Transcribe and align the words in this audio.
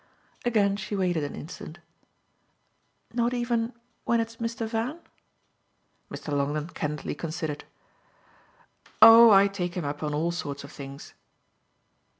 Again 0.45 0.77
she 0.77 0.95
waited 0.95 1.23
an 1.23 1.35
instant. 1.35 1.77
"Not 3.13 3.35
even 3.35 3.71
when 4.03 4.19
it's 4.19 4.37
Mr. 4.37 4.67
Van?" 4.67 4.97
Mr. 6.09 6.35
Longdon 6.35 6.71
candidly 6.71 7.13
considered. 7.13 7.65
"Oh 8.99 9.29
I 9.29 9.47
take 9.47 9.75
him 9.75 9.85
up 9.85 10.01
on 10.01 10.15
all 10.15 10.31
sorts 10.31 10.63
of 10.63 10.71
things." 10.71 11.13